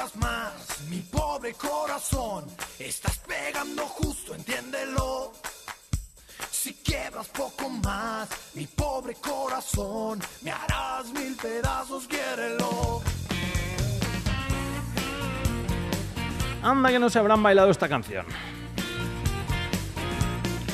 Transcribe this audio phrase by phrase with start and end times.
[0.00, 2.44] importas más, mi pobre corazón.
[2.78, 5.32] Estás pegando justo, entiéndelo.
[6.50, 13.02] Si quiebras poco más, mi pobre corazón, me harás mil pedazos, quiérelo.
[16.62, 18.26] Anda que no se habrán bailado esta canción.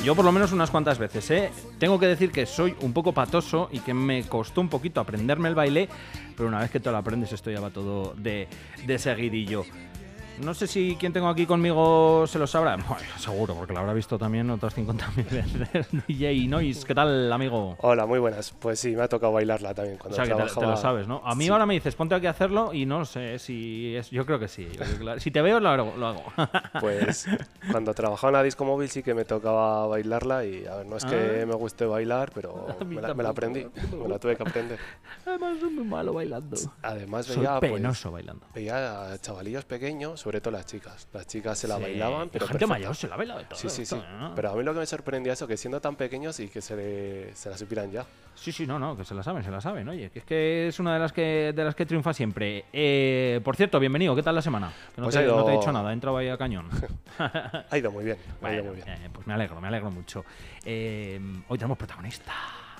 [0.07, 1.51] Yo por lo menos unas cuantas veces, ¿eh?
[1.79, 5.49] Tengo que decir que soy un poco patoso y que me costó un poquito aprenderme
[5.49, 5.89] el baile,
[6.33, 8.47] pero una vez que te lo aprendes esto ya va todo de,
[8.85, 9.65] de seguidillo.
[10.41, 12.75] No sé si quien tengo aquí conmigo se lo sabrá.
[12.77, 15.87] Bueno, seguro, porque lo habrá visto también otras 50.000 veces.
[16.07, 17.75] DJ Noise, ¿qué tal, amigo?
[17.79, 18.51] Hola, muy buenas.
[18.51, 20.65] Pues sí, me ha tocado bailarla también O cuando sea, que te, trabajaba.
[20.65, 21.21] te lo sabes, ¿no?
[21.25, 21.49] A mí Sí.
[21.49, 24.11] ahora me dices, ponte aquí a hacerlo y no sé si es...
[24.11, 24.67] Yo creo que sí.
[25.17, 25.93] Si te veo, lo hago.
[25.97, 26.23] Lo hago.
[26.79, 27.25] Pues
[27.71, 30.97] cuando trabajaba en la disco móvil sí que me tocaba bailarla y a ver, no
[30.97, 31.45] es que Ah.
[31.47, 33.29] me guste bailar, pero me la, me la tampoco.
[33.29, 33.65] aprendí,
[33.97, 34.79] me la tuve que aprender.
[35.25, 36.55] Además, soy muy malo bailando.
[36.83, 38.45] Además Soy pues, penoso bailando.
[38.53, 41.07] veía a chavalillos pequeños, sobre todo las chicas.
[41.13, 42.67] Las chicas se la Sí, bailaban, pero gente perfecta.
[42.67, 43.57] mayor se la baila de todo.
[43.57, 44.01] Sí, sí, esto, sí.
[44.35, 46.75] Pero a mí lo que me sorprendía eso, que siendo tan pequeños y que se,
[46.75, 48.05] le- se la supieran ya.
[48.35, 49.87] Sí, sí, no, no, que se la saben, se la saben.
[49.87, 52.65] Oye, que es que es una de las que de las que triunfa siempre.
[52.73, 54.69] Eh, por cierto, bienvenido, ¿qué tal la semana?
[54.93, 56.37] Que no, Pues te, ha ido- no te he dicho nada, he entrado ahí a
[56.37, 56.69] cañón.
[57.69, 58.87] Ha ido muy bien, ha ido muy bien.
[58.89, 60.25] eh, pues me alegro, me alegro mucho.
[60.65, 62.33] Eh, hoy tenemos protagonista.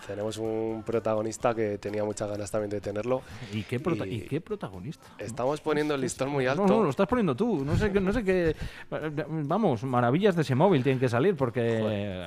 [0.08, 3.22] Tenemos un protagonista que tenía muchas ganas también de tenerlo.
[3.52, 5.06] ¿Y qué, prota- Y- ¿y qué protagonista?
[5.20, 6.66] Estamos poniendo el listón muy alto.
[6.66, 7.66] No, no, lo estás poniendo tú.
[7.66, 8.56] No sé, qué- no sé qué.
[9.30, 11.80] Vamos, maravillas de ese móvil tienen que salir porque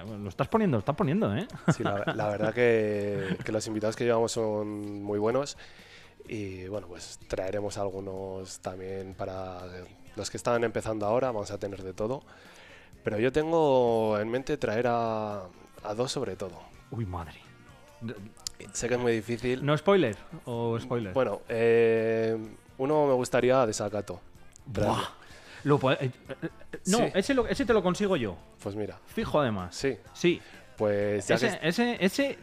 [0.06, 1.48] lo estás poniendo, lo estás poniendo, ¿eh?
[1.74, 5.56] Sí, la, la verdad que, que los invitados que llevamos son muy buenos
[6.28, 9.60] y bueno, pues traeremos algunos también para
[10.16, 12.22] los que están empezando ahora, vamos a tener de todo.
[13.02, 15.44] Pero yo tengo en mente traer a,
[15.82, 16.60] a dos sobre todo.
[16.90, 17.40] Uy, madre.
[18.72, 19.64] Sé que es muy difícil.
[19.64, 21.12] ¿No spoiler o spoiler?
[21.12, 22.36] Bueno, eh,
[22.78, 24.20] uno me gustaría de Sakato.
[24.66, 25.02] Buah.
[25.64, 26.10] Lo po- eh, eh,
[26.86, 27.04] no, Sí.
[27.14, 28.36] ese, lo- ese te lo consigo yo.
[28.62, 29.74] Pues mira, Fijo además.
[29.74, 30.40] sí, Sí.
[30.76, 32.38] pues ya Ese, que ese, ese eh,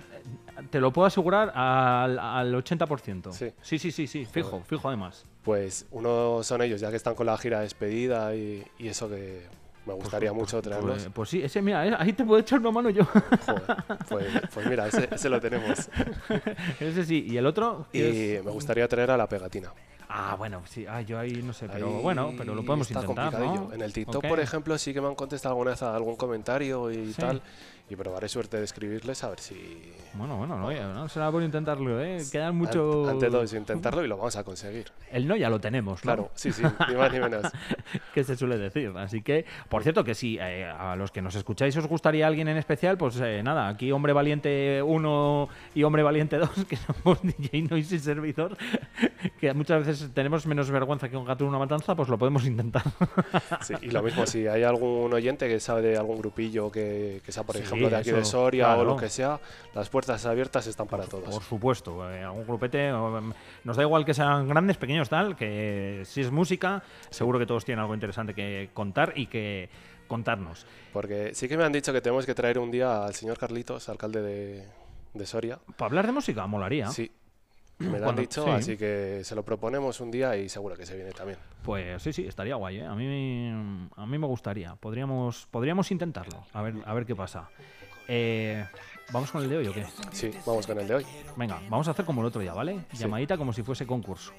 [0.69, 3.31] te lo puedo asegurar al, al 80%.
[3.31, 3.51] Sí.
[3.61, 5.25] sí, sí, sí, sí, fijo, fijo además.
[5.43, 9.09] Pues uno son ellos, ya que están con la gira de despedida y, y eso
[9.09, 9.45] que
[9.87, 10.97] me gustaría mucho traerlos.
[11.03, 13.05] Pues, pues sí, ese, mira, eh, ahí te puedo echar una mano yo.
[13.05, 13.63] Joder,
[14.09, 15.89] pues, pues mira, ese, ese lo tenemos.
[16.79, 17.25] ese sí.
[17.29, 17.87] ¿Y el otro?
[17.93, 18.01] Y
[18.35, 19.71] Es- me gustaría traer a la pegatina.
[20.09, 23.01] Ah, bueno, sí, ah, yo ahí no sé, pero Ahí bueno, pero lo podemos está
[23.01, 23.67] intentar, complicadillo.
[23.67, 23.73] ¿no?
[23.73, 24.27] En el TikTok, Ok.
[24.29, 27.19] por ejemplo, sí que me han contestado alguna vez a algún comentario y Sí.
[27.21, 27.41] tal.
[27.89, 29.93] Y probaré suerte de escribirles a ver si...
[30.13, 32.17] Bueno, bueno, no, no será por intentarlo, ¿eh?
[32.29, 33.07] Quedan An- mucho...
[33.07, 34.87] Ante todo, es intentarlo y lo vamos a conseguir.
[35.09, 36.01] El no ya lo tenemos, ¿no?
[36.01, 37.45] Claro, sí, sí, ni más ni menos.
[38.13, 38.91] que se suele decir.
[38.97, 42.49] Así que, por cierto, que si eh, a los que nos escucháis os gustaría alguien
[42.49, 47.21] en especial, pues eh, nada, aquí Hombre Valiente 1 y Hombre Valiente 2, que somos
[47.21, 48.57] DJ Noise y servidor,
[49.39, 52.45] que muchas veces tenemos menos vergüenza que un gato en una matanza, pues lo podemos
[52.45, 52.83] intentar.
[53.61, 57.31] Sí, y lo mismo, si hay algún oyente que sabe de algún grupillo que, que
[57.31, 58.81] sea, por Sí, ejemplo, de aquí de Soria claro.
[58.81, 59.39] o lo que sea,
[59.73, 61.29] las puertas abiertas están para todos.
[61.29, 63.33] Por supuesto, eh, algún grupete, em,
[63.63, 67.65] nos da igual que sean grandes, pequeños, tal, que si es música, seguro que todos
[67.65, 69.69] tienen algo interesante que contar y que
[70.07, 70.65] contarnos.
[70.93, 73.89] Porque sí que me han dicho que tenemos que traer un día al señor Carlitos,
[73.89, 74.65] alcalde de,
[75.13, 75.59] de Soria.
[75.77, 76.87] Para hablar de música, molaría.
[76.87, 77.11] Sí,
[77.79, 78.49] me lo han dicho, sí.
[78.49, 81.37] así que se lo proponemos un día y seguro que se viene también.
[81.63, 82.85] Pues sí, sí, estaría guay, ¿eh?
[82.85, 83.49] A mí,
[83.95, 84.75] a mí me gustaría.
[84.75, 87.49] Podríamos, podríamos intentarlo, a ver, a ver qué pasa.
[88.07, 88.65] Eh,
[89.11, 89.85] ¿Vamos con el de hoy o qué?
[90.11, 91.05] Sí, vamos con el de hoy.
[91.35, 92.85] Venga, vamos a hacer como el otro día, ¿vale?
[92.91, 92.97] Sí.
[92.97, 94.33] Llamadita como si fuese concurso.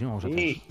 [0.00, 0.62] A ver si no vamos a Sí.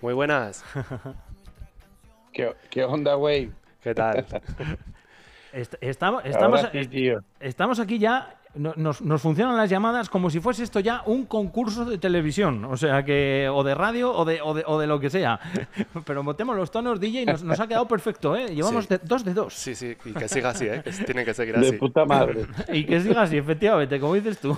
[0.00, 0.64] Muy buenas,
[2.32, 3.50] ¿Qué, qué onda, güey?
[3.82, 4.24] ¿qué tal?
[5.52, 7.20] Est- estamos, estamos, sí, tío.
[7.38, 8.34] estamos aquí ya.
[8.54, 12.64] No- Nos, nos funcionan las llamadas como si fuese esto ya un concurso de televisión,
[12.66, 15.40] o sea que o de radio o de, o de, o de lo que sea.
[16.04, 18.54] Pero metemos los tonos DJ y nos, nos ha quedado perfecto, ¿eh?
[18.54, 18.90] Llevamos Sí.
[18.90, 19.54] de- dos de dos.
[19.54, 20.82] Sí, sí, y que siga así, ¿eh?
[20.84, 21.76] que tiene que seguir De así.
[21.76, 22.46] puta madre.
[22.72, 24.56] Y que siga así, efectivamente, como dices tú.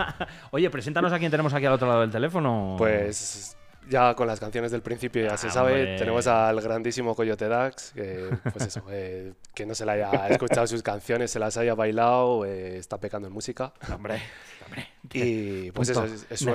[0.50, 2.76] Oye, preséntanos a quién tenemos aquí al otro lado del teléfono.
[2.78, 3.56] Pues
[3.88, 5.96] ya con las canciones del principio ya se Ah, sabe, hombre.
[5.98, 10.66] tenemos al grandísimo Coyote Dax, que pues eso, eh, que no se le haya escuchado
[10.66, 13.72] sus canciones, se las haya bailado, eh, está pecando en música.
[13.94, 14.22] Hombre,
[14.64, 14.88] hombre.
[15.12, 16.54] Y pues eso, es, es un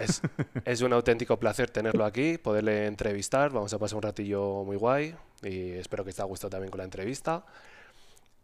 [0.00, 0.22] es,
[0.64, 5.14] es un auténtico placer tenerlo aquí, poderle entrevistar, vamos a pasar un ratillo muy guay
[5.42, 7.44] y espero que esté a gusto también con la entrevista.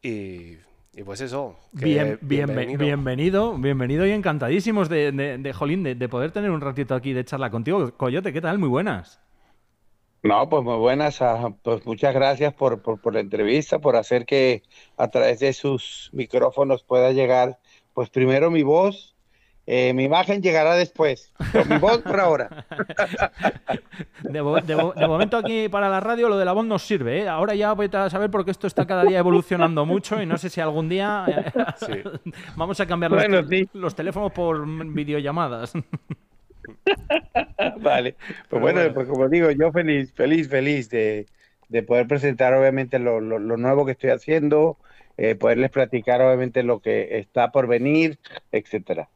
[0.02, 0.56] Y,
[0.96, 2.78] y pues eso, que Bien, bien, bienvenido.
[2.78, 7.12] bienvenido, bienvenido y encantadísimos de, de, de, Jolín, de, de poder tener un ratito aquí
[7.12, 7.96] de charla contigo.
[7.96, 8.58] Coyote, ¿qué tal?
[8.58, 9.22] Muy buenas.
[10.22, 11.22] No, pues muy buenas.
[11.22, 14.62] ah, Pues muchas gracias por, por, por la entrevista, por hacer que
[14.96, 17.60] a través de sus micrófonos pueda llegar,
[17.94, 19.15] pues primero mi voz,
[19.66, 22.64] eh, mi imagen llegará después, pero mi voz por ahora.
[24.22, 26.82] De, mo- de mo- de momento aquí para la radio lo de la voz nos
[26.82, 27.28] sirve, ¿eh?
[27.28, 30.50] Ahora ya voy a saber porque esto está cada día evolucionando mucho y no sé
[30.50, 31.24] si algún día
[31.88, 32.02] eh,
[32.56, 33.68] vamos a cambiar los, Bueno, sí.
[33.72, 35.72] los teléfonos por videollamadas.
[37.80, 38.16] Vale,
[38.48, 38.94] pues bueno, bueno.
[38.94, 41.26] pues como digo, yo feliz, feliz, feliz de,
[41.68, 44.76] de poder presentar obviamente lo, lo- lo nuevo que estoy haciendo,
[45.16, 48.18] eh, poderles platicar obviamente lo que está por venir,
[48.52, 49.08] etcétera.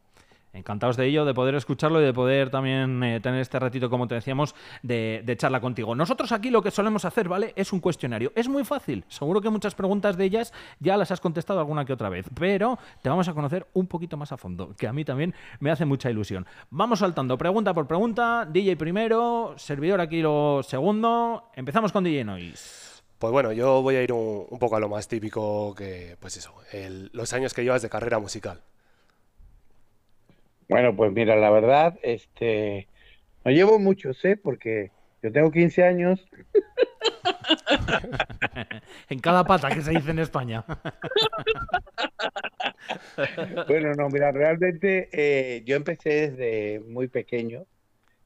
[0.53, 4.09] Encantados de ello, de poder escucharlo y de poder también eh, tener este ratito, como
[4.09, 5.95] te decíamos, de, charla contigo.
[5.95, 7.53] Nosotros aquí lo que solemos hacer, ¿vale?
[7.55, 8.33] Es un cuestionario.
[8.35, 9.05] Es muy fácil.
[9.09, 12.27] Seguro que muchas preguntas de ellas ya las has contestado alguna que otra vez.
[12.35, 15.71] Pero te vamos a conocer un poquito más a fondo, que a mí también me
[15.71, 16.47] hace mucha ilusión.
[16.71, 18.45] Vamos saltando pregunta por pregunta.
[18.51, 21.51] DJ primero, servidor aquí lo segundo.
[21.55, 22.91] Empezamos con DJ Noise.
[23.21, 26.55] Pues bueno, yo voy a ir un, poco a lo más típico que, pues eso,
[27.13, 28.63] los años que llevas de carrera musical.
[30.71, 32.87] Bueno, pues mira, la verdad, este,
[33.45, 34.37] no llevo muchos, ¿eh?
[34.37, 36.25] Porque yo tengo 15 años,
[39.11, 40.65] en cada pata que se dice en España.
[43.67, 47.65] Bueno, no, mira, realmente eh, yo empecé desde muy pequeño.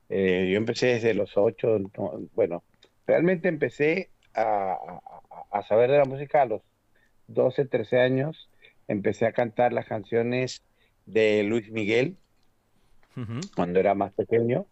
[0.08, 1.78] Eh, yo empecé desde los ocho.
[1.96, 2.62] no, bueno,
[3.06, 6.62] realmente empecé a, a- a saber de la música a los
[7.26, 8.50] 12, 13 años.
[8.88, 10.62] Empecé a cantar las canciones
[11.06, 12.16] de Luis Miguel
[13.54, 14.66] Cuando era más pequeño.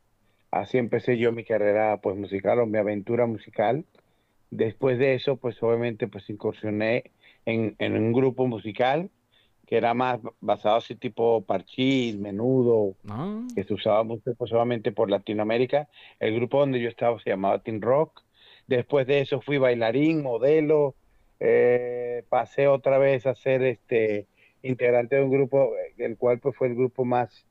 [0.51, 3.85] Así empecé yo mi carrera pues musical o mi aventura musical.
[4.51, 7.13] Después de eso, pues obviamente pues incursioné
[7.47, 9.11] en, en un grupo musical
[9.67, 14.93] que era más basado así tipo parchís, menudo, Ah, que se usaba mucho pues obviamente
[14.93, 15.89] por Latinoamérica.
[16.21, 18.23] El grupo donde yo estaba se llamaba Teen Rock.
[18.67, 20.95] Después de eso fui bailarín, modelo,
[21.41, 24.27] eh, pasé otra vez a ser este
[24.63, 27.47] integrante de un grupo, eh, el cual pues fue el grupo más,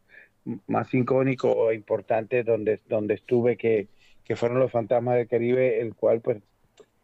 [0.67, 3.87] más icónico o importante donde, donde estuve, que,
[4.23, 6.41] que fueron los Fantasmas del Caribe, el cual pues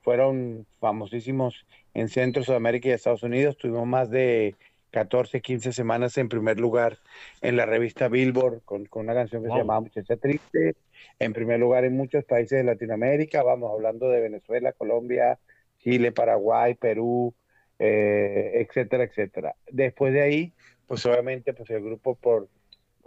[0.01, 3.57] fueron famosísimos en Centro, Sudamérica y Estados Unidos.
[3.57, 4.55] Tuvimos más de
[4.91, 6.97] 14, 15 semanas en primer lugar
[7.41, 9.57] en la revista Billboard con, con una canción que Wow.
[9.57, 10.75] se llamaba Muchacha Triste.
[11.19, 15.37] En primer lugar en muchos países de Latinoamérica, vamos hablando de Venezuela, Colombia,
[15.79, 17.33] Chile, Paraguay, Perú,
[17.79, 19.55] eh, etcétera, etcétera.
[19.71, 20.53] Después de ahí,
[20.87, 22.47] pues obviamente, pues el grupo por,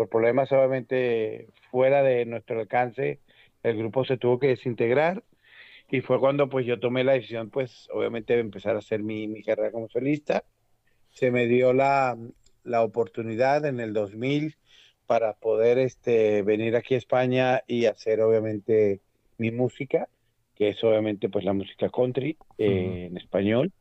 [0.00, 3.20] por problemas obviamente fuera de nuestro alcance,
[3.62, 5.23] el grupo se tuvo que desintegrar
[5.91, 9.29] y fue cuando pues yo tomé la decisión, pues obviamente de empezar a hacer mi,
[9.29, 10.44] mi carrera como solista.
[11.11, 12.19] Se me dio la,
[12.64, 14.56] la oportunidad en el 2000
[15.06, 19.02] para poder este, venir aquí a España y hacer obviamente
[19.38, 20.08] mi música,
[20.55, 23.11] que es obviamente pues la música country eh, Ujú.
[23.11, 23.73] en español,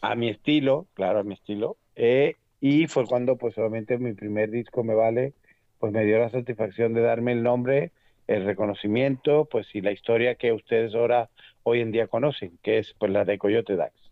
[0.00, 1.78] a mi estilo, claro, a mi estilo.
[1.94, 5.34] eh, y fue cuando pues obviamente mi primer disco me vale,
[5.78, 7.92] pues me dio la satisfacción de darme el nombre,
[8.26, 11.30] el reconocimiento, pues y la historia que ustedes ahora
[11.62, 14.07] hoy en día conocen, que es pues la de Coyote Dax.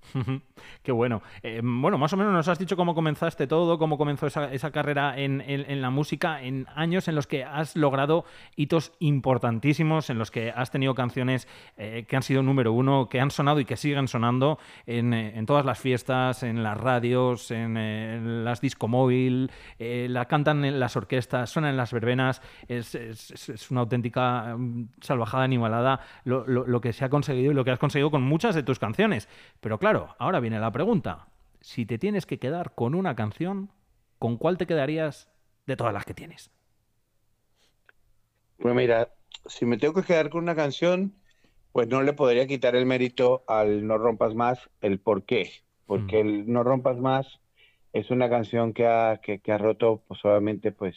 [0.83, 1.23] Qué bueno.
[1.43, 5.19] Eh, bueno, más o menos nos has dicho cómo comenzaste todo, cómo comenzó esa, carrera
[5.19, 8.25] en, la música, en años en los que has logrado
[8.57, 13.21] hitos importantísimos, en los que has tenido canciones eh, que han sido número uno, que
[13.21, 18.45] han sonado y que siguen sonando en, eh, todas las fiestas, en las radios, en,
[18.45, 22.43] las disco móvil, eh, la cantan en las orquestas, suenan en las verbenas.
[22.69, 22.97] Es,
[23.71, 28.11] una auténtica mm, salvajada animalada lo que se ha conseguido y lo que has conseguido
[28.11, 29.29] con muchas de tus canciones.
[29.61, 31.29] Pero claro, ahora viene la pregunta.
[31.61, 33.71] Si te tienes que quedar con una canción,
[34.19, 35.29] ¿con cuál te quedarías
[35.67, 36.51] de todas las que tienes?
[38.59, 39.09] Pues mira,
[39.47, 41.15] si me tengo que quedar con una canción,
[41.73, 45.51] pues no le podría quitar el mérito al No Rompas Más, el por qué.
[45.87, 47.27] Porque el No Rompas Más
[47.93, 50.97] es una canción que ha, que, que ha roto, pues obviamente, pues,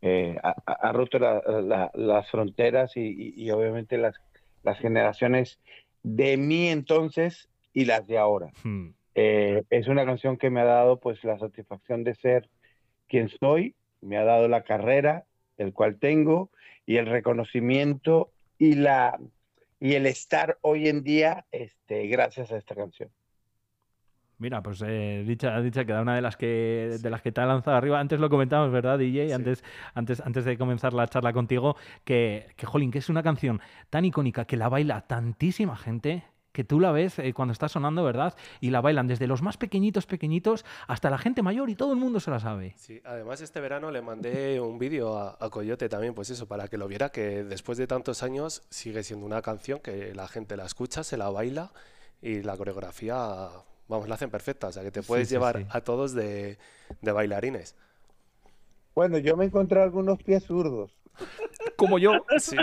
[0.00, 4.14] eh, ha, ha- ha roto la- la- las fronteras y, y- y obviamente las,
[4.62, 5.60] las generaciones
[6.02, 8.50] de mí entonces y las de ahora.
[8.62, 8.90] Hmm.
[9.14, 12.48] Eh, es una canción que me ha dado pues la satisfacción de ser
[13.08, 15.24] quien soy, me ha dado la carrera,
[15.58, 16.50] el cual tengo,
[16.86, 19.18] y el reconocimiento y la
[19.78, 23.10] y el estar hoy en día este, gracias a esta canción.
[24.38, 27.46] Mira, pues eh, dicha, dicha queda una de las que de las que te ha
[27.46, 28.00] lanzado arriba.
[28.00, 29.28] Antes lo comentamos, ¿verdad, DJ?
[29.28, 29.32] Sí.
[29.32, 29.64] Antes,
[29.94, 33.60] antes, antes de comenzar la charla contigo, que, que, jolín, que es una canción
[33.90, 38.04] tan icónica que la baila tantísima gente que tú la ves eh, cuando está sonando,
[38.04, 38.34] ¿verdad?
[38.60, 41.98] Y la bailan desde los más pequeñitos, pequeñitos, hasta la gente mayor y todo el
[41.98, 42.74] mundo se la sabe.
[42.76, 46.68] Sí, además este verano le mandé un vídeo a, a Coyote también, pues eso, para
[46.68, 50.56] que lo viera, que después de tantos años sigue siendo una canción que la gente
[50.56, 51.72] la escucha, se la baila
[52.20, 53.48] y la coreografía,
[53.88, 55.66] vamos, la hacen perfecta, o sea que te puedes sí, llevar sí.
[55.70, 56.58] a todos de,
[57.00, 57.74] de bailarines.
[58.94, 60.92] Bueno, yo me encontré algunos pies zurdos.
[61.76, 62.24] Como yo.
[62.38, 62.56] Sí,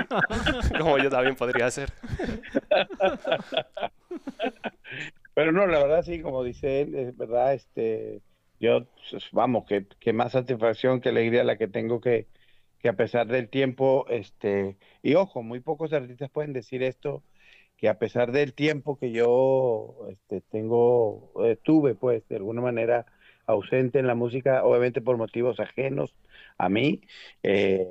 [0.77, 1.91] como yo también podría ser.
[5.33, 8.21] Pero no, la verdad sí, como dice él, es verdad, este,
[8.59, 12.27] yo, pues, vamos, que, que más satisfacción, que alegría la que tengo que,
[12.79, 17.23] que a pesar del tiempo, este, y ojo, muy pocos artistas pueden decir esto,
[17.77, 23.05] que a pesar del tiempo que yo, este, tengo, estuve, pues, de alguna manera
[23.45, 26.13] ausente en la música, obviamente por motivos ajenos
[26.57, 27.01] a mí,
[27.43, 27.87] eh,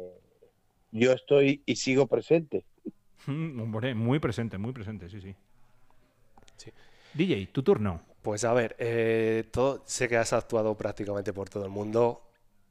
[0.90, 2.64] yo estoy y sigo presente.
[3.26, 5.34] Mm, hombre, muy presente, muy presente, sí, sí.
[6.56, 6.72] Sí.
[7.14, 8.02] DJ, tu turno.
[8.22, 12.22] Pues a ver, eh, todo, sé que has actuado prácticamente por todo el mundo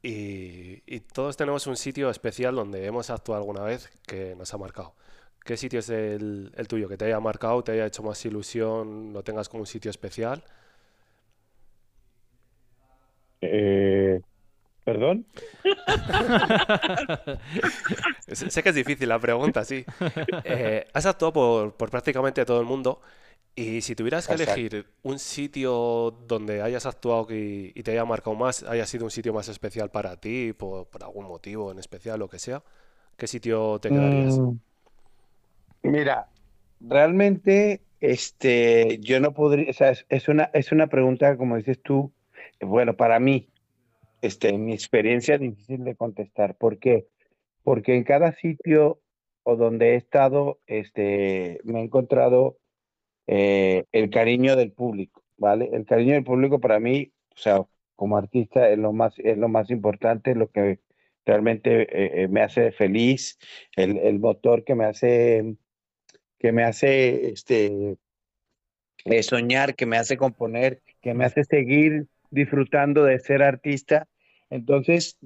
[0.02, 4.58] y, y todos tenemos un sitio especial donde hemos actuado alguna vez que nos ha
[4.58, 4.94] marcado.
[5.44, 6.88] ¿Qué sitio es el, el tuyo?
[6.88, 10.44] Que te haya marcado, te haya hecho más ilusión, lo tengas como un sitio especial.
[13.40, 13.97] Eh,
[14.88, 15.26] ¿Perdón?
[18.32, 19.84] Sé que es difícil la pregunta, sí.
[20.44, 23.02] Eh, has actuado por, por prácticamente todo el mundo
[23.54, 24.36] y si tuvieras que Exacto.
[24.36, 29.10] elegir un sitio donde hayas actuado y, y te haya marcado más, haya sido un
[29.10, 32.64] sitio más especial para ti, por, por algún motivo en especial, lo que sea,
[33.18, 34.40] ¿qué sitio te quedarías?
[34.40, 34.58] Mm,
[35.82, 36.30] Mira,
[36.80, 41.80] realmente, este, yo no podría, o sea, es, es una, es una pregunta, como dices
[41.82, 42.12] tú,
[42.60, 43.50] bueno, para mí,
[44.22, 46.56] este, en mi experiencia difícil de contestar.
[46.56, 47.06] ¿Por qué?
[47.62, 49.00] Porque en cada sitio
[49.42, 52.58] o donde he estado, este, me he encontrado
[53.26, 55.70] eh, el cariño del público, ¿vale?
[55.72, 59.48] El cariño del público para mí, o sea, como artista es lo más, es lo
[59.48, 60.80] más importante, lo que
[61.24, 63.38] realmente eh, eh, me hace feliz,
[63.76, 65.56] el, el motor que me hace,
[66.38, 67.96] que me hace este,
[69.22, 74.08] soñar, que me hace componer, que me hace seguir disfrutando de ser artista.
[74.50, 75.18] Entonces,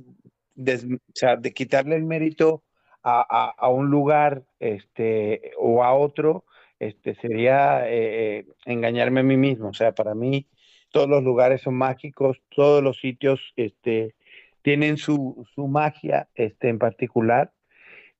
[0.54, 2.64] de quitarle el mérito
[3.02, 3.20] a,
[3.58, 6.44] a- un lugar este, o a otro,
[6.78, 9.68] este, sería eh, eh, engañarme a mí mismo.
[9.68, 10.48] O sea, para mí
[10.90, 14.14] todos los lugares son mágicos, todos los sitios este,
[14.62, 17.52] tienen su, su magia este, en particular.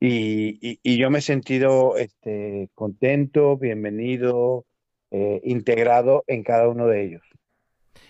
[0.00, 4.66] Y, y- y yo me he sentido este, contento, bienvenido,
[5.10, 7.22] eh, integrado en cada uno de ellos.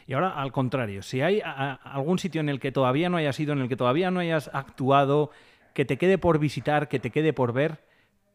[0.07, 3.53] Y ahora, al contrario, si hay algún sitio en el que todavía no hayas ido,
[3.53, 5.31] en el que todavía no hayas actuado,
[5.75, 7.85] que te quede por visitar, que te quede por ver,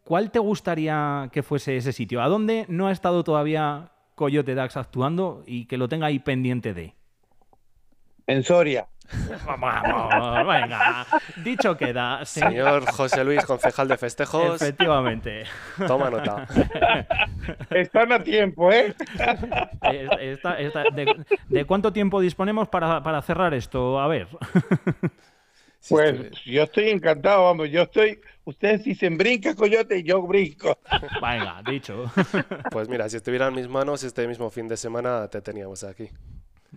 [0.04, 2.22] ¿cuál te gustaría que fuese ese sitio?
[2.22, 6.74] ¿A dónde no ha estado todavía Coyote Dax actuando y que lo tenga ahí pendiente
[6.74, 6.96] de?
[8.28, 8.88] En Soria,
[9.46, 11.06] Vamos, venga.
[11.38, 12.26] Dicho queda.
[12.26, 15.46] se- Señor José Luis, concejal de festejos, Efectivamente.
[15.88, 16.46] toma nota.
[17.70, 18.94] están a tiempo, ¿eh?
[20.94, 23.98] De, de cuánto tiempo disponemos para, para cerrar esto?
[23.98, 24.28] A ver.
[25.90, 30.78] Pues yo estoy encantado, vamos, yo estoy, ustedes dicen brinca, coyote, y yo brinco.
[31.22, 32.12] Venga, dicho.
[32.72, 36.10] pues mira, si estuviera en mis manos este mismo fin de semana te teníamos aquí.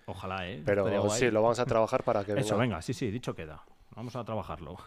[0.07, 0.63] Ojalá, ¿eh?
[0.65, 1.19] Pero guay.
[1.21, 2.57] sí, lo vamos a trabajar para que Eso, venga.
[2.57, 3.63] venga, sí, sí, dicho queda.
[3.95, 4.77] Vamos a trabajarlo.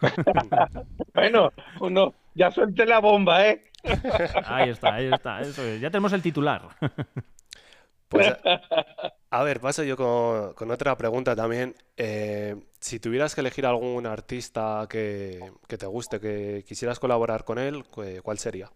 [1.14, 3.70] Bueno, uno, ya suelte la bomba, ¿eh?
[4.46, 5.40] Ahí está, ahí está.
[5.40, 5.80] Eso es.
[5.80, 6.68] Ya tenemos el titular.
[8.08, 8.32] Pues,
[9.30, 11.74] a ver, paso yo con, con otra pregunta también.
[11.96, 17.58] Eh, si tuvieras que elegir algún artista que, que te guste, que quisieras colaborar con
[17.58, 18.70] él, cu- ¿cuál sería?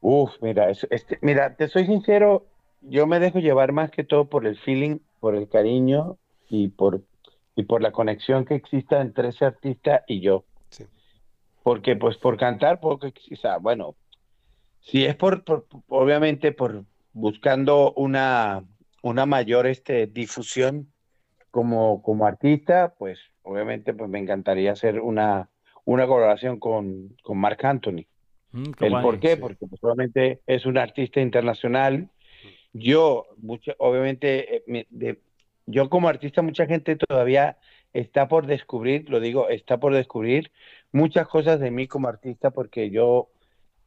[0.00, 2.46] Uf, mira, es- este, mira, te soy sincero,
[2.80, 6.18] yo me dejo llevar más que todo por el feeling, por el cariño
[6.48, 7.02] y por,
[7.54, 10.44] y por la conexión que exista entre ese artista y yo.
[10.70, 10.84] Sí.
[11.62, 13.96] Porque, pues, por cantar, porque, sea, bueno,
[14.80, 18.62] si es por, por- obviamente, por buscando una,
[19.02, 20.92] una mayor este, difusión
[21.50, 25.48] como, como artista, pues, obviamente, pues me encantaría hacer una,
[25.84, 28.04] una colaboración con, con Marc Anthony.
[28.52, 29.02] Mm, ¿El guay.
[29.02, 29.34] por qué?
[29.34, 29.40] sí.
[29.40, 32.10] Porque pues, obviamente es un artista internacional.
[32.78, 35.18] Yo, mucha- obviamente, eh,
[35.66, 37.58] yo como artista, mucha gente todavía
[37.92, 40.52] está por descubrir, lo digo, está por descubrir
[40.92, 43.30] muchas cosas de mí como artista, porque yo,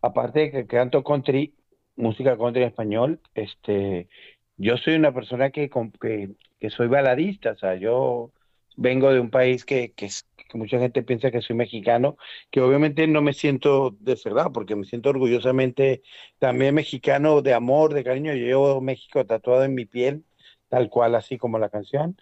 [0.01, 1.55] aparte de que canto country,
[1.96, 4.10] música country en español, este,
[4.58, 5.69] yo soy una persona que,
[6.01, 6.29] que,
[6.60, 8.31] que soy baladista, o sea, yo
[8.77, 10.10] vengo de un país que, que,
[10.50, 12.18] que mucha gente piensa que soy mexicano,
[12.51, 16.01] que obviamente no me siento de verdad, porque me siento orgullosamente
[16.39, 18.34] también mexicano de amor, de cariño.
[18.34, 20.25] Yo llevo México tatuado en mi piel,
[20.68, 22.18] tal cual, así como la canción.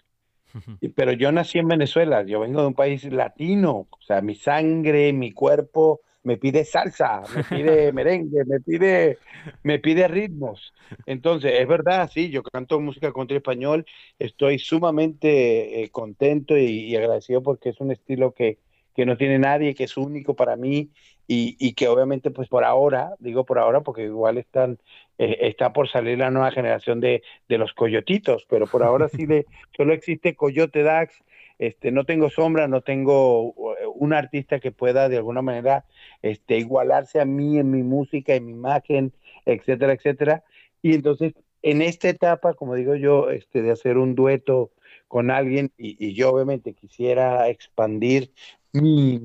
[0.94, 5.12] Pero yo nací en Venezuela, yo vengo de un país latino, o sea, mi sangre,
[5.12, 9.18] mi cuerpo me pide salsa, me pide merengue, me pide,
[9.62, 10.74] me pide ritmos.
[11.06, 13.86] Entonces, es verdad, sí, yo canto música country español,
[14.18, 18.58] estoy sumamente eh, contento y, agradecido porque es un estilo que,
[18.94, 20.90] que no tiene nadie, que es único para mí
[21.26, 24.78] y, y, que obviamente pues por ahora, digo por ahora porque igual están,
[25.18, 29.26] eh, está por salir la nueva generación de, de, los coyotitos, pero por ahora sí
[29.26, 29.46] de,
[29.76, 31.22] solo existe Coyote Dax,
[31.58, 35.84] este, no tengo sombra, no tengo eh, un artista que pueda de alguna manera
[36.22, 39.12] este, igualarse a mí en mi música, en mi imagen,
[39.44, 40.44] etcétera, etcétera.
[40.82, 44.70] Y entonces en esta etapa, como digo yo, este, de hacer un dueto
[45.08, 48.32] con alguien y, yo obviamente quisiera expandir
[48.72, 49.20] mi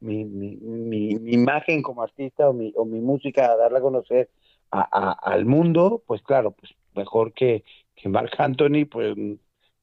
[0.00, 4.30] mi, mi, mi, imagen como artista o mi, o mi música, a darla a conocer
[4.70, 7.62] al mundo, pues claro, pues mejor que,
[7.94, 9.14] que Mark Anthony, pues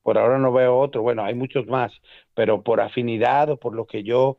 [0.04, 1.02] por ahora no veo otro.
[1.02, 1.92] Bueno, hay muchos más,
[2.34, 4.38] pero por afinidad o por lo que yo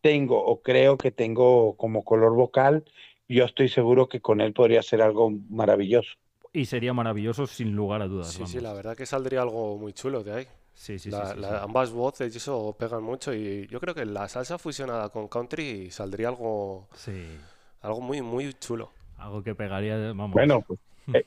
[0.00, 2.84] tengo o creo que tengo como color vocal,
[3.28, 6.10] yo estoy seguro que con él podría ser algo maravilloso.
[6.52, 8.28] Y sería maravilloso sin lugar a dudas.
[8.28, 10.46] Sí, sí, la verdad que saldría algo muy chulo de ahí.
[10.74, 11.18] Sí, sí, sí,
[11.60, 15.90] Ambas voces y eso pegan mucho y yo creo que la salsa fusionada con country
[15.90, 16.88] saldría algo,
[17.82, 18.90] algo muy, muy chulo.
[19.18, 20.32] Algo que pegaría, vamos.
[20.32, 20.80] Bueno, pues,
[21.14, 21.24] eh,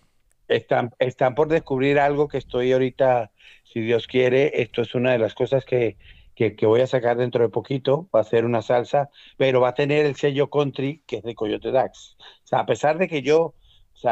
[0.47, 3.31] están, están por descubrir algo que estoy ahorita,
[3.63, 5.97] si Dios quiere, esto es una de las cosas que,
[6.35, 9.73] que, voy a sacar dentro de poquito, va a ser una salsa, pero va a
[9.73, 12.17] tener el sello country que es de Coyote Dax.
[12.19, 13.55] O sea, a pesar de que yo,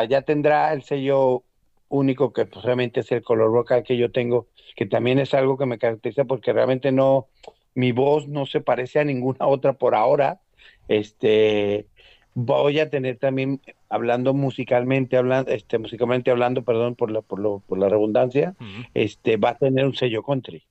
[0.09, 1.43] ya tendrá el sello
[1.89, 5.57] único que pues, realmente es el color vocal que yo tengo, que también es algo
[5.57, 7.27] que me caracteriza porque realmente no,
[7.75, 10.41] mi voz no se parece a ninguna otra por ahora.
[10.87, 11.87] Este,
[12.33, 17.59] voy a tener también, hablando musicalmente, hablando, este, musicalmente hablando, perdón por la, por, lo,
[17.59, 18.55] por la redundancia,
[18.93, 20.65] este, va a tener un sello country.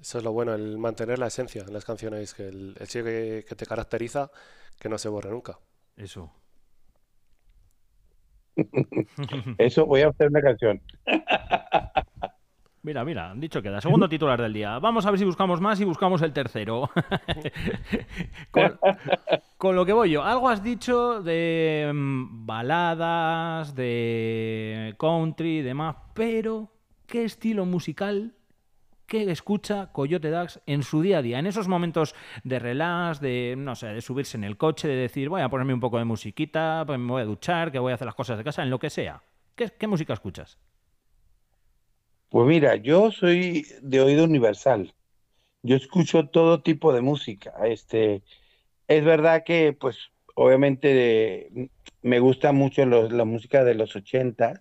[0.00, 3.04] Eso es lo bueno, el mantener la esencia en las canciones, que el, el sello
[3.06, 4.30] que, que te caracteriza,
[4.78, 5.58] que no se borre nunca.
[5.96, 6.32] Eso,
[9.58, 10.80] Eso voy a hacer una canción.
[12.82, 13.80] Mira, mira, dicho queda.
[13.80, 14.78] Segundo titular del día.
[14.78, 16.90] Vamos a ver si buscamos más y buscamos el tercero.
[19.58, 20.22] con, lo que voy yo.
[20.22, 26.70] Algo has dicho de mm, baladas, de country y demás, pero
[27.06, 28.34] ¿qué estilo musical
[29.08, 31.38] ¿Qué escucha Coyote Dax en su día a día?
[31.38, 32.14] En esos momentos
[32.44, 35.72] de relax, de, no sé, de subirse en el coche, de decir, voy a ponerme
[35.72, 38.36] un poco de musiquita, pues me voy a duchar, que voy a hacer las cosas
[38.36, 39.22] de casa, en lo que sea.
[39.54, 40.58] ¿Qué, música escuchas?
[42.28, 44.94] Pues mira, yo soy de oído universal.
[45.62, 47.54] Yo escucho todo tipo de música.
[47.64, 48.22] Este,
[48.88, 49.98] es verdad que, pues,
[50.34, 51.50] obviamente
[52.02, 54.60] me gusta mucho la música de los ochentas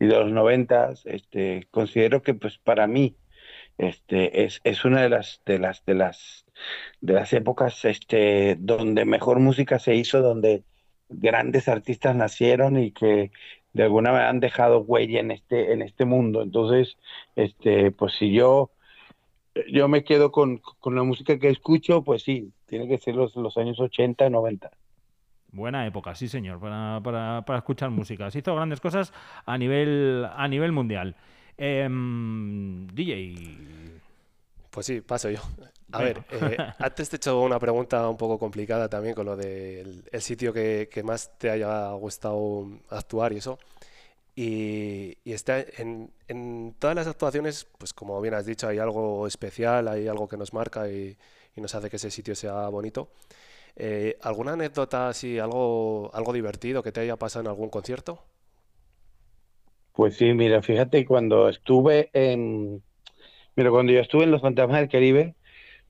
[0.00, 1.02] y de los noventas.
[1.06, 3.16] Este, considero que, pues, para mí
[3.78, 6.46] este, es, es una de las, de las, de las,
[7.00, 10.64] de las épocas este, donde mejor música se hizo, donde
[11.08, 13.32] grandes artistas nacieron y que
[13.72, 16.42] de alguna manera han dejado huella en este, en este mundo.
[16.42, 16.96] Entonces,
[17.36, 18.70] este, pues si yo,
[19.70, 23.34] yo me quedo con, con la música que escucho, pues sí, tiene que ser los,
[23.36, 24.70] los años 80, 90.
[25.52, 28.30] Buena época, sí señor, para, para, para escuchar música.
[28.30, 29.12] Se hizo grandes cosas
[29.44, 31.14] a nivel, a nivel mundial.
[31.58, 33.34] Em, DJ.
[34.72, 35.40] Pues sí, paso yo.
[35.92, 39.36] A ver, eh, antes te he hecho una pregunta un poco complicada también con lo
[39.36, 43.58] del el sitio que, más te haya gustado actuar y eso.
[44.34, 49.88] Y, está en, en, todas las actuaciones, pues como bien has dicho, hay algo especial,
[49.88, 51.18] hay algo que nos marca y,
[51.56, 53.10] nos hace que ese sitio sea bonito.
[53.76, 58.24] Eh, ¿Alguna anécdota así, algo, algo divertido que te haya pasado en algún concierto?
[59.92, 62.82] Pues sí, mira, fíjate, cuando estuve en,
[63.56, 65.34] mira, cuando yo estuve en los Fantasmas del Caribe,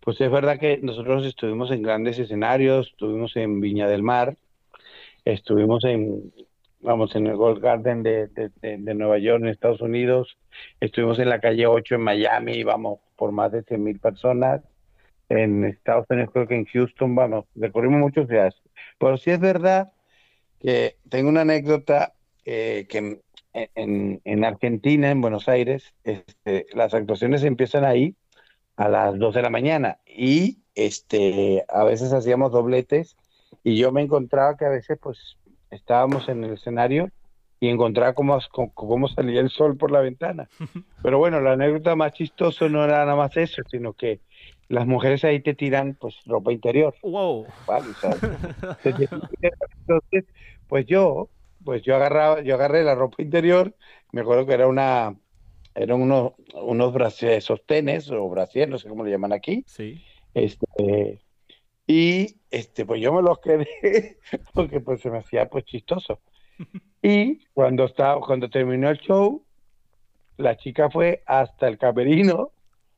[0.00, 4.36] pues es verdad que nosotros estuvimos en grandes escenarios, estuvimos en Viña del Mar,
[5.24, 6.32] estuvimos en,
[6.80, 10.36] vamos, en el Gold Garden de, de, Nueva York, en Estados Unidos,
[10.80, 14.62] estuvimos en la calle 8 en Miami, vamos, por más de 100 mil personas,
[15.28, 18.54] en Estados Unidos creo que en Houston, vamos, recorrimos muchos ciudades.
[18.98, 19.92] Pero sí es verdad
[20.60, 23.20] que tengo una anécdota eh, que
[23.52, 28.16] en, en, Argentina, en Buenos Aires, este, las actuaciones empiezan ahí
[28.76, 33.16] a las 2 de la mañana y este, a veces hacíamos dobletes
[33.62, 35.36] y yo me encontraba que a veces pues
[35.70, 37.10] estábamos en el escenario
[37.60, 38.38] y encontraba cómo,
[38.74, 40.48] cómo salía el sol por la ventana.
[41.02, 44.20] Pero bueno, la anécdota más chistosa no era nada más eso, sino que
[44.68, 46.94] las mujeres ahí te tiran pues ropa interior.
[47.02, 47.46] Wow.
[47.66, 47.86] ¿vale?
[48.00, 48.16] Sea,
[48.84, 50.24] entonces,
[50.66, 51.28] pues yo,
[51.64, 53.74] pues yo agarraba, yo agarré la ropa interior,
[54.12, 55.16] me acuerdo que era una,
[55.74, 60.02] eran unos, unos brasier- sostenes o brasier, no sé cómo le llaman aquí, Sí.
[60.34, 61.22] este,
[61.86, 64.18] y este, pues yo me los quedé
[64.54, 66.20] porque pues se me hacía pues chistoso.
[67.04, 69.44] Y cuando estaba, cuando terminó el show,
[70.36, 72.52] la chica fue hasta el camerino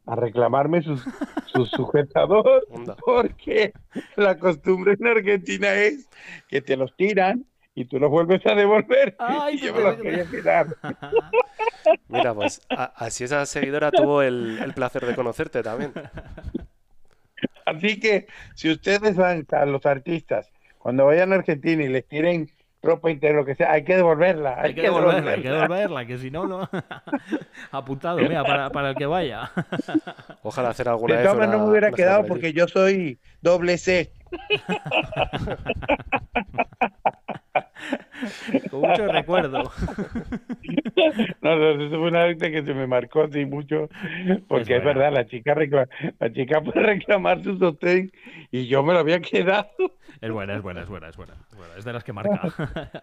[0.05, 0.99] a reclamarme su,
[1.47, 2.67] su sujetador
[3.03, 3.73] porque
[4.17, 6.07] la costumbre en Argentina es
[6.49, 9.17] que te los tiran y tú los vuelves a devolver.
[9.19, 10.67] Ay, y yo me los lo- quería quedar.
[12.09, 15.93] Mira, pues a- así esa seguidora tuvo el, el placer de conocerte también.
[17.67, 22.51] Así que si ustedes van a los artistas, cuando vayan a Argentina y les tiren
[22.83, 24.61] ropa interior, lo que sea, hay que devolverla.
[24.61, 26.69] Hay que devolverla, hay que devolverla, que si no, no.
[27.71, 29.51] Apuntado, mira, para, para el que vaya.
[30.43, 33.19] Ojalá hacer alguna De vez maneras, no una- me hubiera una quedado porque yo soy
[33.41, 34.13] doble C.
[38.71, 39.71] Con mucho recuerdo.
[41.43, 43.89] No, no, eso fue una vez que se me marcó así mucho,
[44.49, 45.01] porque Es es, buena.
[45.01, 48.11] verdad, la chica recla- la chica a reclamar su sostén
[48.51, 49.69] y yo me lo había quedado.
[50.21, 51.35] Es buena, es buena, es buena, es buena.
[51.51, 52.41] Es, buena, es de las que marca.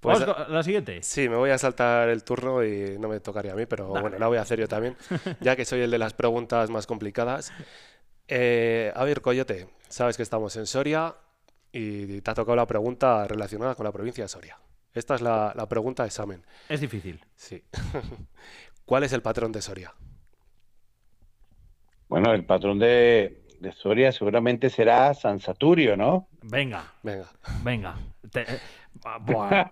[0.00, 1.02] Pues, Vamos la siguiente.
[1.02, 4.00] Sí, me voy a saltar el turno y no me tocaría a mí, pero Dale.
[4.00, 4.96] bueno, la voy a hacer yo también,
[5.42, 7.52] ya que soy el de las preguntas más complicadas.
[8.26, 11.14] Eh, a ver, Coyote, sabes que estamos en Soria
[11.72, 14.58] y te ha tocado la pregunta relacionada con la provincia de Soria.
[14.92, 16.44] Esta es la, la pregunta de examen.
[16.68, 17.24] Es difícil.
[17.36, 17.62] Sí.
[18.84, 19.94] ¿Cuál es el patrón de Soria?
[22.08, 26.28] Bueno, el patrón de, de Soria seguramente será San Saturio, ¿no?
[26.42, 27.26] Venga, Venga,
[27.62, 27.94] venga.
[28.32, 28.58] Te- eh,
[29.04, 29.70] ah, buah.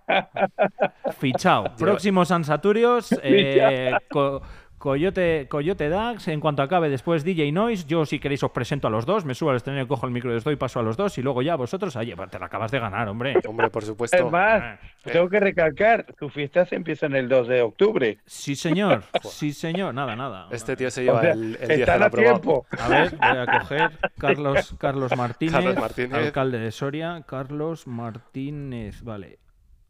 [1.19, 1.75] Fichao.
[1.75, 3.09] Próximo San Saturios.
[3.21, 4.41] eh, co-
[4.79, 8.89] Coyote, Coyote Dax, en cuanto acabe después DJ Noise, yo si queréis os presento a
[8.89, 10.95] los dos, me subo al escenario, cojo el micro y os doy paso a los
[10.95, 13.35] dos y luego ya vosotros, allí, te la acabas de ganar, hombre.
[13.45, 14.29] hombre, por Es supuesto.
[14.31, 18.19] más, tengo que recalcar, tu fiesta se empieza en el 2 de octubre.
[18.25, 20.47] Sí, señor, sí, señor, nada, nada.
[20.49, 22.39] Este tío se O lleva sea, el, el 10 están al a aprobado.
[22.39, 22.65] tiempo.
[22.79, 26.13] A ver, voy a coger Carlos, Carlos Martínez, Carlos Martínez.
[26.13, 27.23] alcalde de Soria.
[27.27, 29.39] Carlos Martínez, vale.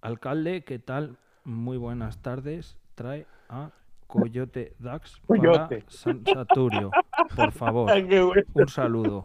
[0.01, 1.17] Alcalde, ¿qué tal?
[1.43, 2.77] Muy buenas tardes.
[2.95, 3.69] Trae a
[4.09, 5.77] Coyote Dax Coyote.
[5.77, 6.89] para San Saturio.
[7.35, 8.41] Por favor, Ay, qué bueno.
[8.55, 9.23] un saludo.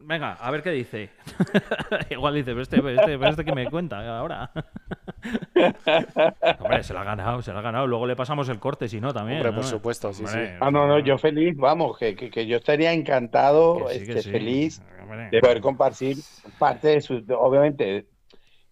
[0.00, 1.10] Venga, a ver qué dice.
[2.10, 4.50] Igual dice, pero este, este, pero este que me cuenta ahora.
[6.60, 7.86] Hombre, se la ha ganado, se la ha ganado.
[7.86, 9.40] Luego le pasamos el corte, si no, también.
[9.40, 10.52] Hombre, por supuesto, sí, Hombre, sí.
[10.60, 14.10] Ah, no, no, yo feliz, vamos, que, que, que yo estaría encantado, que sí, que
[14.12, 14.30] este, sí.
[14.30, 15.28] feliz Hombre.
[15.30, 16.16] de poder compartir
[16.58, 18.06] parte de su, obviamente,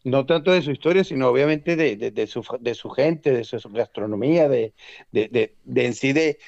[0.07, 3.45] no tanto de su historia, sino obviamente de, de, de su, de su gente, de
[3.45, 4.73] su, gastronomía, de,
[5.11, 6.39] de, de, de en sí, de,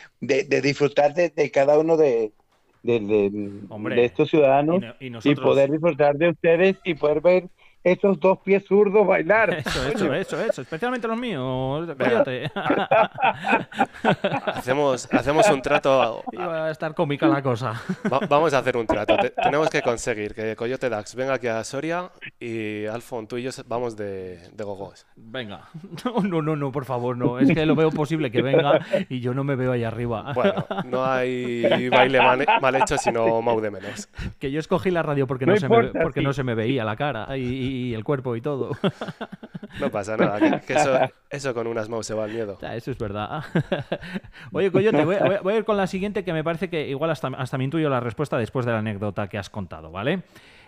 [0.63, 2.33] disfrutar de, cada uno de,
[3.69, 7.49] Hombre, estos ciudadanos Y, no- y poder disfrutar de ustedes y poder ver
[7.85, 9.55] esos dos pies zurdos bailar.
[9.55, 11.89] Eso, eso, eso, eso, especialmente los míos.
[14.47, 16.23] Hacemos, hacemos un trato.
[16.33, 17.81] Iba a estar cómica la cosa.
[18.13, 19.17] Va- vamos a hacer un trato.
[19.17, 23.43] Te- tenemos que conseguir que Coyote Dax venga aquí a Soria y Alfon, tú y
[23.43, 25.07] yo vamos de, de gogos.
[25.17, 25.69] Venga.
[26.05, 27.39] No, no, no, no, por favor, no.
[27.39, 30.33] Es que lo veo posible que venga y yo no me veo ahí arriba.
[30.35, 34.09] Bueno, no hay baile mal, mal hecho, sino mau de menos.
[34.39, 36.85] Que yo escogí la radio porque No no, se, me, porque no se me veía
[36.85, 38.71] la cara y, y el cuerpo y todo.
[39.81, 40.99] No pasa nada, que, que eso,
[41.31, 42.59] eso con unas mau se va el miedo.
[42.61, 43.45] Ya, Eso es verdad.
[44.53, 47.11] Oye, Coyote, voy, voy- voy a ir con la siguiente que me parece que igual
[47.11, 50.23] hasta, hasta me intuyo la respuesta después de la anécdota que has contado, ¿vale?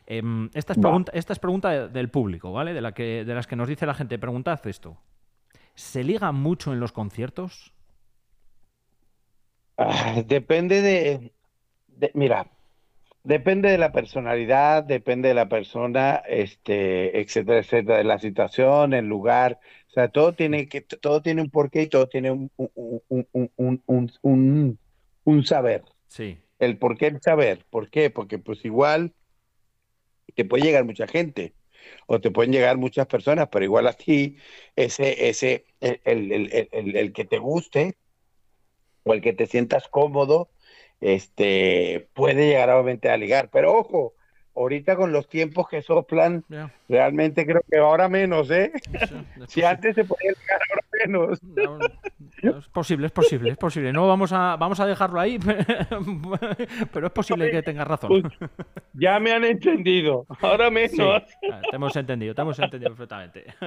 [0.06, 2.72] Em, esta, es pregunta, esta es pregunta de- del público, ¿vale?
[2.74, 4.18] De, la que, de las que nos dice la gente.
[4.18, 4.96] Preguntad esto.
[5.74, 7.72] ¿Se liga mucho en los conciertos?
[9.78, 11.32] Ah, depende de,
[11.88, 12.46] de- mira,
[13.22, 19.06] depende de la personalidad, depende de la persona, este, etcétera, etcétera, de la situación, el
[19.06, 19.58] lugar.
[19.88, 22.70] O sea, todo tiene que, todo tiene un porqué y todo tiene un, un,
[23.08, 24.78] un, un, un, un, un-
[25.24, 25.82] un saber.
[26.08, 26.38] Sí.
[26.58, 27.64] El por qué el saber.
[27.70, 28.10] ¿Por qué?
[28.10, 29.14] Porque pues igual
[30.34, 31.54] te puede llegar mucha gente
[32.06, 34.36] o te pueden llegar muchas personas, pero igual a ti
[34.76, 37.96] ese, ese, el, el, el, el, el que te guste
[39.04, 40.50] o el que te sientas cómodo,
[41.00, 43.50] este, puede llegar obviamente a ligar.
[43.50, 44.14] Pero ojo,
[44.54, 46.44] ahorita con los tiempos que soplan,
[46.88, 48.72] realmente creo que ahora menos, ¿eh?
[49.48, 51.42] Si antes se podía ligar, ahora menos.
[51.42, 51.78] No,
[52.42, 53.92] no, es posible, es posible, es posible.
[53.92, 55.38] No vamos a, vamos a dejarlo ahí,
[56.92, 58.22] pero es posible que tengas razón.
[58.22, 58.50] Pues,
[58.94, 61.22] ya me han entendido, ahora Sí, menos.
[61.52, 63.44] ah, te hemos entendido, te hemos entendido perfectamente.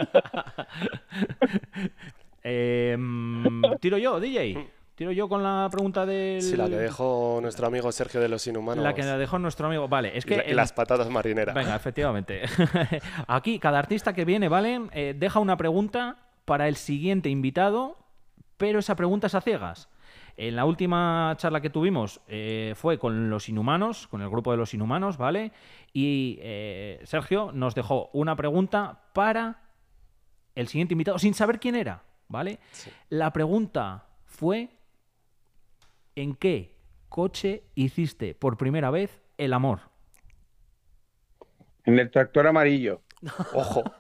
[2.46, 4.68] Eh, mm, tiro yo, DJ.
[4.96, 6.42] Tiro yo con la pregunta del.
[6.42, 8.84] Sí, la que dejó nuestro amigo Sergio de los Inhumanos.
[8.84, 9.88] La que la dejó nuestro amigo.
[9.88, 10.38] Vale, es que.
[10.38, 11.56] la- y el- las patatas marineras.
[11.56, 12.44] Venga, efectivamente.
[13.28, 14.82] Aquí, cada artista que viene, ¿vale?
[14.92, 17.98] Eh, deja una pregunta para el siguiente invitado,
[18.58, 19.90] pero esa pregunta es a ciegas.
[20.38, 24.58] En la última charla que tuvimos eh, fue con los inhumanos, con el grupo de
[24.58, 25.52] los inhumanos, ¿vale?
[25.92, 29.62] Y eh, Sergio nos dejó una pregunta para
[30.56, 32.60] el siguiente invitado, sin saber quién era, ¿vale?
[33.10, 34.70] La pregunta fue:
[36.16, 36.78] ¿en qué
[37.10, 39.80] coche hiciste por primera vez el amor?
[41.86, 43.02] En el tractor amarillo.
[43.54, 43.84] Ojo.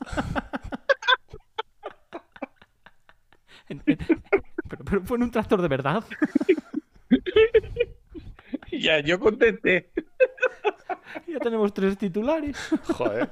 [4.70, 6.04] Pero, pero fue en un tractor de verdad.
[8.72, 9.92] Ya, yo contesté.
[11.28, 12.58] Ya tenemos tres titulares.
[12.98, 13.30] Joder.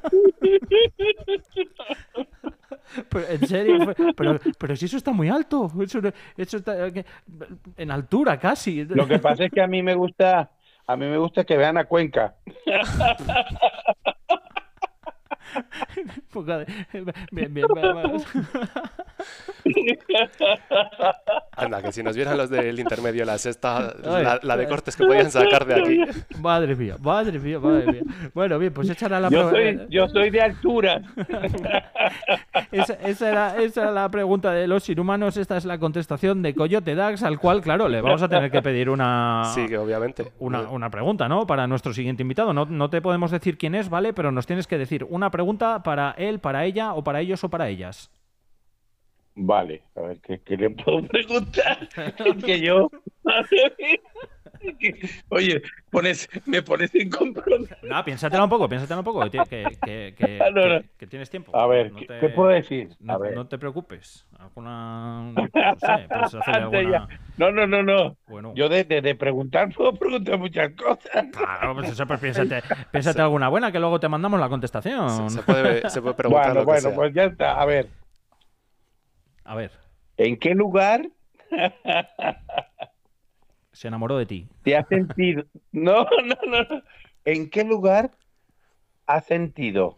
[3.10, 5.72] Pero, en serio, pero, pero si eso está muy alto.
[5.82, 6.00] Eso,
[6.38, 6.88] eso está
[7.78, 8.86] en altura casi.
[8.86, 10.52] Lo que pasa es que a mí me gusta,
[10.88, 12.36] a mí me gusta que vean a Cuenca.
[21.56, 25.06] Anda, que si nos vieran los del intermedio, la sexta, la, la de cortes que
[25.06, 26.00] podían sacar de aquí.
[26.40, 28.02] Madre mía, madre mía, madre mía.
[28.34, 31.02] Bueno, bien, pues echará la Yo soy, yo soy de altura.
[32.72, 35.38] Esa, esa era, esa era la pregunta de los inhumanos.
[35.38, 38.62] Esta es la contestación de Coyote Dax, al cual, claro, le vamos a tener que
[38.62, 40.32] pedir una, Sí, que obviamente.
[40.40, 41.46] una, una pregunta, ¿no?
[41.46, 42.54] Para nuestro siguiente invitado.
[42.54, 44.14] No, no te podemos decir quién es, ¿vale?
[44.14, 47.50] Pero nos tienes que decir una pregunta para él, para ella, o para ellos o
[47.50, 48.10] para ellas.
[49.36, 51.88] Vale, a ver, ¿qué, qué le puedo preguntar?
[51.96, 52.90] Es que yo...
[55.30, 57.76] Oye, pones, me pones en compromiso.
[57.82, 60.82] No, piénsatela un poco, piénsatela un poco, que, que, que- que- No, no.
[60.82, 61.56] que- que tienes tiempo.
[61.56, 62.90] A ver, No ¿qué, te- qué puedo decir?
[63.00, 63.34] No, A ver.
[63.36, 64.28] no te preocupes.
[64.38, 65.32] Alguna.
[65.32, 66.98] No sé, puedes hacer Antes ya.
[66.98, 67.20] alguna.
[67.38, 68.18] No, no, no, no.
[68.28, 68.54] Bueno.
[68.56, 71.26] Yo de, de- de preguntar puedo preguntar muchas cosas.
[71.32, 75.30] Claro, pues eso, pues piénsate, piénsate alguna buena que luego te mandamos la contestación.
[75.32, 76.96] Se, se puede, se puede preguntar Bueno, lo que bueno, sea.
[76.96, 77.60] pues ya está.
[77.60, 77.88] A ver,
[79.52, 79.70] A ver,
[80.16, 81.10] ¿en qué lugar
[83.74, 84.48] se enamoró de ti.
[84.64, 85.44] te has sentido?
[85.74, 86.82] No, no, no.
[87.26, 88.12] ¿En qué lugar
[89.08, 89.98] has sentido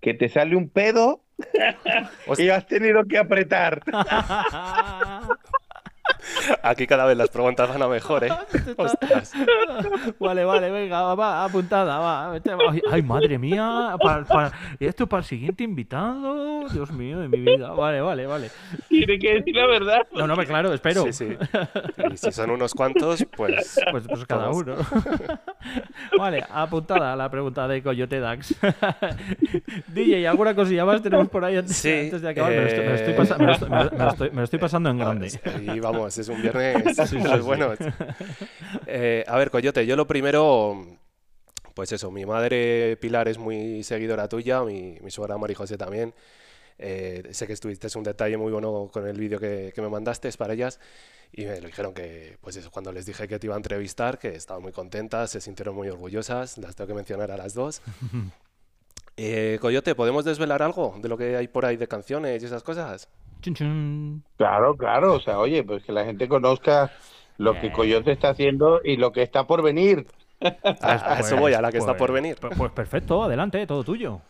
[0.00, 1.22] que te sale un pedo
[2.38, 3.80] y has tenido que apretar?
[6.68, 8.30] Aquí cada vez las preguntas van a mejor, ¿eh?
[8.76, 9.32] Ostras.
[10.18, 12.32] Vale, vale, venga, va, va, apuntada, va.
[12.32, 16.68] Ay, ay, madre mía, para, para- ¿y esto para el siguiente invitado?
[16.68, 17.70] Dios mío de mi vida.
[17.72, 18.50] Vale, vale, vale.
[18.88, 19.98] Tiene que decir la verdad.
[20.12, 21.04] No, no, me claro, espero.
[21.04, 21.36] Sí, sí.
[22.12, 23.80] Y si son unos cuantos, pues.
[23.96, 24.74] Pues, pues cada uno.
[26.18, 28.54] vale, apuntada la pregunta de Coyote Dax.
[29.88, 32.50] DJ, ¿alguna cosilla más tenemos por ahí antes, Sí, antes de acabar?
[32.52, 34.30] Me, lo estoy, me lo estoy eh, me lo estoy- me lo- me lo estoy-
[34.30, 35.40] me lo estoy pasando en grande.
[35.74, 36.55] Y vamos, es un viernes
[36.86, 37.40] Sí, de sí, los sí.
[37.40, 37.78] buenos.
[38.86, 40.84] Eh, a ver, Coyote, yo lo primero.
[41.74, 46.14] Pues eso, mi madre Pilar es muy seguidora tuya, mi, mi suegra Mari José también.
[46.78, 49.88] Eh, sé que estuviste, es un detalle muy bueno con el vídeo que, que me
[49.88, 50.80] mandaste para ellas.
[51.32, 54.18] Y me lo dijeron que, pues eso, cuando les dije que te iba a entrevistar,
[54.18, 57.82] que estaban muy contentas, se sintieron muy orgullosas, las tengo que mencionar a las dos.
[59.18, 62.62] Eh, Coyote, ¿podemos desvelar algo de lo que hay por ahí de canciones y esas
[62.62, 63.08] cosas?
[63.42, 64.24] Chun, chun.
[64.36, 65.14] Claro, claro.
[65.14, 66.92] O sea, oye, pues que la gente conozca
[67.38, 67.72] lo que Eh.
[67.72, 70.06] Coyote está haciendo y lo que está por venir.
[70.40, 72.36] A, a eso Pues- voy, a la que está pues- por venir.
[72.40, 74.20] Pues, pues perfecto, adelante, todo tuyo.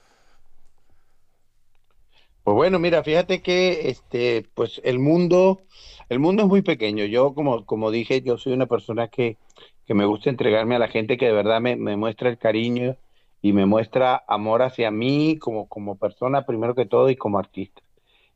[2.44, 5.62] Pues bueno, mira, fíjate que este, pues el mundo,
[6.08, 7.04] el mundo es muy pequeño.
[7.04, 9.36] Yo, como, como dije, yo soy una persona que,
[9.84, 12.96] que me gusta entregarme a la gente que de verdad me, me muestra el cariño
[13.42, 17.82] y me muestra amor hacia mí como, como persona, primero que todo, y como artista.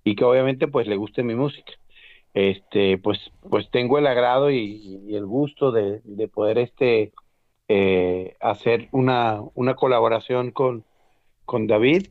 [0.05, 1.73] Y que obviamente pues le guste mi música.
[2.35, 7.13] Este, pues, pues tengo el agrado y, el gusto de, de poder este,
[7.69, 10.85] eh, hacer una, una colaboración con,
[11.45, 12.09] con David.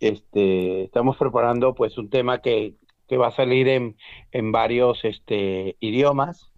[0.00, 2.74] Este, estamos preparando pues un tema que,
[3.08, 3.96] que va a salir en,
[4.32, 6.50] en varios este, idiomas.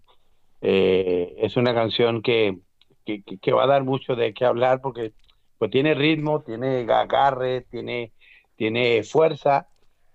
[0.61, 2.57] Eh, es una canción que,
[3.05, 5.13] que, que- que va a dar mucho de qué hablar porque
[5.57, 8.13] pues tiene ritmo, tiene agarre, tiene,
[8.55, 9.69] tiene fuerza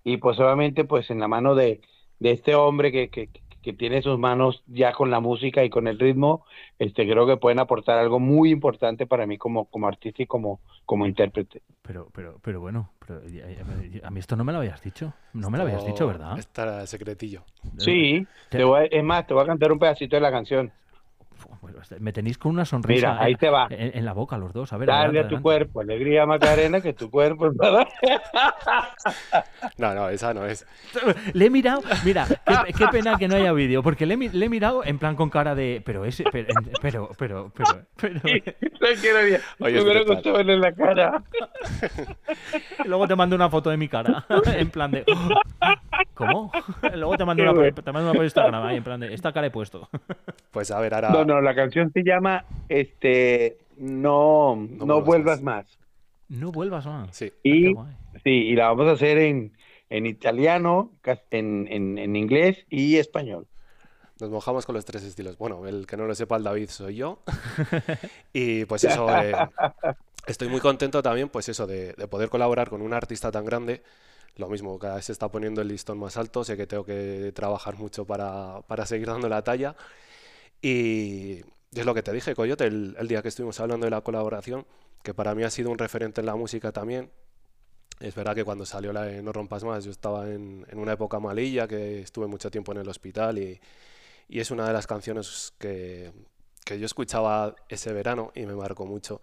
[0.04, 1.80] y pues obviamente pues en la mano de,
[2.18, 3.28] de este hombre que, que,
[3.62, 6.44] que tiene sus manos ya con la música y con el ritmo,
[6.78, 10.60] este, creo que pueden aportar algo muy importante para mí como, como artista y como,
[10.86, 11.62] como intérprete.
[11.82, 15.12] Pero, pero, pero bueno, pero, ya- ya- a mí esto no me lo habías dicho.
[15.34, 16.38] No me lo habías dicho, ¿verdad?
[16.38, 17.44] Está secretillo.
[17.78, 20.30] Sí, Te- te voy a- es más, te voy a cantar un pedacito de la
[20.30, 20.72] canción.
[21.60, 23.66] Bueno, me tenéis con una sonrisa Mira, ahí en, te va.
[23.70, 24.72] en- en la boca los dos.
[24.72, 25.42] A ver, Dale adelante, a tu adelante.
[25.42, 27.86] cuerpo alegría, Macarena, que tu cuerpo es para-
[29.78, 30.66] No, no, esa no es.
[31.32, 34.28] Le he mirado, mira, qué, qué pena que no haya vídeo, porque le, he mi-
[34.28, 36.48] le he mirado en plan con cara de, pero ese, pero,
[36.80, 38.20] pero, pero, pero, pero-
[38.80, 41.22] No quiero ni- Oye, me verle la cara.
[42.84, 45.04] luego te mando una foto de mi cara, en plan de,
[46.14, 46.50] ¿cómo?
[46.94, 49.46] Luego te mando una, te mando una por Instagram, ahí, en plan de, esta cara
[49.46, 49.88] he puesto.
[50.50, 51.10] Pues a ver, ahora.
[51.10, 55.64] No, no, la canción se llama este No, no, vuelvas vuelvas más.
[55.66, 55.78] más.
[56.28, 57.16] No vuelvas más.
[57.16, 57.74] Sí, Qué Y
[58.24, 59.52] sí, y la vamos a hacer en,
[59.90, 60.92] en italiano,
[61.30, 63.46] en, en, en inglés y español.
[64.20, 65.38] nos mojamos con los tres estilos.
[65.38, 67.22] Bueno, el que no lo sepa, el David soy yo.
[68.32, 69.32] Y pues eso, eh,
[70.26, 73.82] estoy muy contento también, pues eso, de, de poder colaborar con un artista tan grande.
[74.36, 77.32] Lo mismo, cada vez se está poniendo el listón más alto, sé que tengo que
[77.34, 79.76] trabajar mucho para, para seguir dando la talla.
[80.62, 81.40] Y,
[81.72, 84.66] es lo que te dije, Coyote, el, el día que estuvimos hablando de la colaboración,
[85.02, 87.10] que para mí ha sido un referente en la música también.
[88.00, 90.92] Es verdad que cuando salió la de No Rompas Más, yo estaba en, en una
[90.94, 93.60] época malilla, que estuve mucho tiempo en el hospital y,
[94.28, 96.12] y es una de las canciones que,
[96.64, 99.20] que yo escuchaba ese verano y me marcó mucho.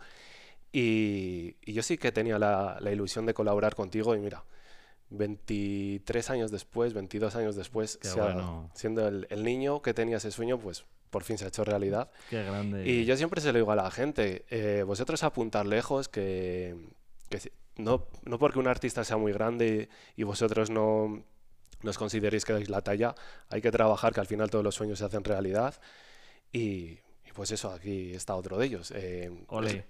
[0.71, 4.43] Y, y yo sí que tenía la, la ilusión de colaborar contigo y mira,
[5.09, 8.69] 23 años después, 22 años después, Qué se ha- bueno.
[8.73, 12.11] siendo el, el niño que tenía ese sueño, pues por fin se ha hecho realidad.
[12.29, 12.87] Qué grande.
[12.87, 16.75] Y yo siempre se lo digo a la gente, eh, vosotros apuntar lejos, que,
[17.29, 21.23] que no, no porque un artista sea muy grande y vosotros no
[21.83, 23.15] nos consideréis que dais la talla,
[23.49, 25.75] hay que trabajar que al final todos los sueños se hacen realidad
[26.51, 26.97] y
[27.37, 28.89] pues eso, aquí está otro de ellos.
[28.95, 29.31] Eh,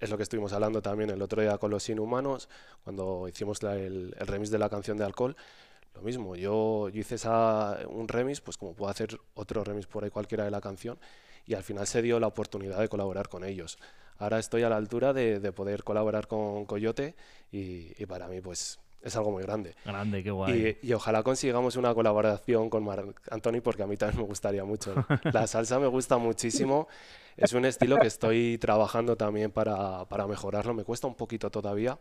[0.00, 2.46] es, lo que estuvimos hablando también el otro día con los inhumanos,
[2.84, 5.34] cuando hicimos la- el, el remix de la canción de alcohol.
[5.94, 10.04] Lo mismo, yo, yo hice esa, un remix, pues como puedo hacer otro remix por
[10.04, 10.98] ahí cualquiera de la canción,
[11.46, 13.78] y al final se dio la oportunidad de colaborar con ellos.
[14.18, 17.14] Ahora estoy a la altura de, de poder colaborar con Coyote
[17.50, 19.74] y, y para mí pues es algo muy grande.
[19.84, 20.78] Grande, qué guay.
[20.82, 24.64] Y, y ojalá consigamos una colaboración con Marc Anthony porque a mí también me gustaría
[24.64, 24.94] mucho.
[25.32, 26.88] La salsa me gusta muchísimo.
[27.36, 30.74] Es un estilo que estoy trabajando también para, para mejorarlo.
[30.74, 31.98] Me cuesta un poquito todavía,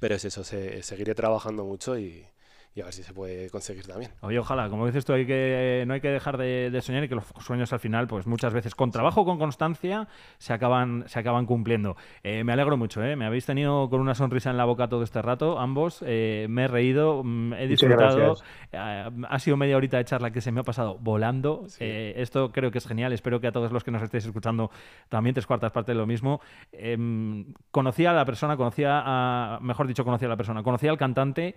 [0.00, 2.26] pero es eso, se- seguiré trabajando mucho y,
[2.74, 4.10] y a ver si se puede conseguir también.
[4.20, 7.08] Oye, ojalá, como dices tú, hay que, no hay que dejar de, de soñar y
[7.08, 10.08] que los sueños al final, pues muchas veces con trabajo, con constancia,
[10.38, 11.96] se acaban, se acaban cumpliendo.
[12.22, 13.14] Eh, me alegro mucho, ¿eh?
[13.16, 16.02] me habéis tenido con una sonrisa en la boca todo este rato, ambos.
[16.06, 18.34] eh, me he reído, mm, he disfrutado.
[18.72, 21.64] Eh, ha sido media horita de charla que se me ha pasado volando.
[21.68, 21.84] Sí.
[21.84, 23.12] Eh, esto creo que es genial.
[23.12, 24.70] Espero que a todos los que nos estéis escuchando
[25.08, 26.40] también tres cuartas partes de lo mismo.
[26.72, 30.98] Em, conocía a la persona, conocía a, mejor dicho, conocía a la persona, conocía al
[30.98, 31.56] cantante.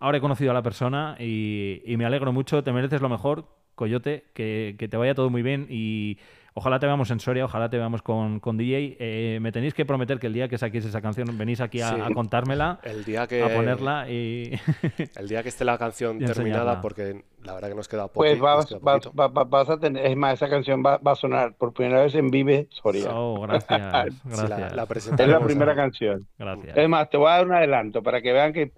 [0.00, 2.62] Ahora he conocido a la persona y, y me alegro mucho.
[2.62, 4.24] Te mereces lo mejor, Coyote.
[4.34, 6.18] Que, que te vaya todo muy bien y
[6.54, 8.96] ojalá te veamos en Soria, ojalá te veamos con, con DJ.
[8.98, 11.88] Eh, me tenéis que prometer que el día que saquéis esa canción venís aquí a,
[11.94, 12.00] Sí.
[12.00, 14.52] a contármela, El día que, a ponerla y...
[15.16, 18.14] el día que esté la canción terminada, porque la verdad que nos queda poco.
[18.20, 21.16] Pues vas, vas, vas- vas- vas a tener, es más, esa canción va, va a
[21.16, 23.10] sonar por primera vez en Vive Soria.
[23.12, 23.80] Oh, gracias,
[24.24, 24.48] gracias.
[24.50, 26.26] la, la es la primera canción.
[26.38, 26.76] Gracias.
[26.76, 28.72] Es más, te voy a dar un adelanto para que vean que,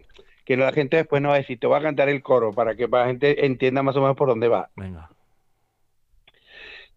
[0.51, 2.75] que la gente después no va a decir, te voy a cantar el coro para
[2.75, 4.69] que la gente entienda más o menos por dónde va.
[4.75, 5.09] Venga.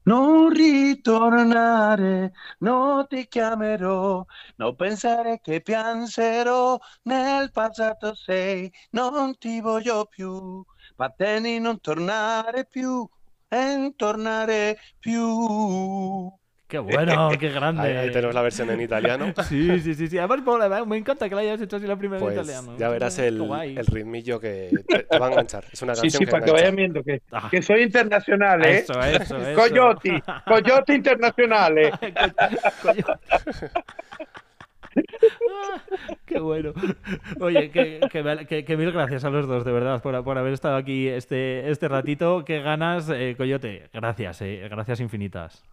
[0.06, 10.08] Non ritornare, no ti chiamerò, non pensare che piangerò, nel passato sei, non ti voglio
[10.08, 13.08] più, vattene non tornare più,
[13.48, 16.28] e tornare più.
[16.74, 17.84] Qué bueno, qué grande.
[17.84, 19.32] Ahí, ahí tenemos la versión en italiano.
[19.48, 20.18] Sí, sí, sí, sí.
[20.18, 22.76] Además, me encanta que la hayas hecho así la primera en Pues italiano.
[22.80, 23.40] ya verás el,
[23.78, 25.66] el ritmillo que te, te va a enganchar.
[25.72, 27.48] Es una Sí, canción sí, que para que vayan viendo que, Ah.
[27.52, 28.80] que soy internacional, ¿eh?
[28.80, 29.54] Eso, eso, eso.
[29.62, 31.92] Coyote, Coyote internacional, ¿eh?
[32.82, 33.06] Coño.
[36.26, 36.74] Qué bueno.
[37.40, 40.40] Oye, que, que me- que- que mil gracias a los dos, de verdad, por, por
[40.40, 42.44] haber estado aquí este, este ratito.
[42.44, 43.90] Qué ganas, eh, Coyote.
[43.94, 45.64] Gracias, eh, gracias infinitas.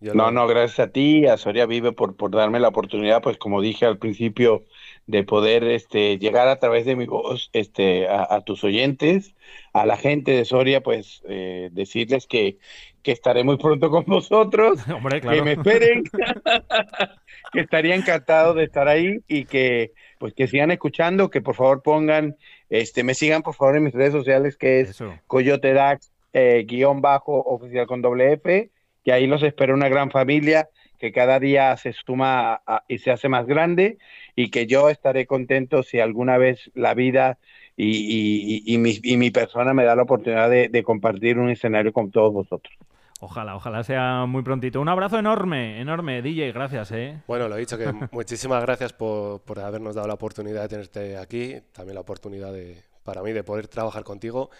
[0.00, 3.36] No, lo- no, gracias a ti, a Soria Vive por, por darme la oportunidad, pues
[3.36, 4.64] como dije al principio,
[5.06, 9.34] de poder este, llegar a través de mi voz este, a, a tus oyentes,
[9.72, 12.58] a la gente de Soria, pues eh, decirles que,
[13.02, 15.44] que estaré muy pronto con vosotros, Hombre, que claro.
[15.44, 16.04] me esperen,
[17.52, 21.82] que estaría encantado de estar ahí y que pues que sigan escuchando, que por favor
[21.82, 22.36] pongan,
[22.68, 25.14] este, me sigan por favor en mis redes sociales, que es Eso.
[25.26, 28.70] Coyote Dax, eh, guion bajo oficial con doble F,
[29.04, 30.68] que ahí los espera una gran familia
[30.98, 33.96] que cada día se suma a- a- y se hace más grande
[34.36, 37.38] y que yo estaré contento si alguna vez la vida
[37.76, 41.38] y, y- y- y mi, y mi persona me da la oportunidad de, de compartir
[41.38, 42.74] un escenario con todos vosotros.
[43.22, 44.80] Ojalá, ojalá sea muy prontito.
[44.80, 47.18] Un abrazo enorme, enorme, DJ, gracias, ¿eh?
[47.26, 51.16] Bueno, lo he dicho, que muchísimas gracias por, por habernos dado la oportunidad de tenerte
[51.18, 54.50] aquí, también la oportunidad de, para mí de poder trabajar contigo.